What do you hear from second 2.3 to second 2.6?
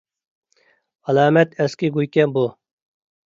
بۇ.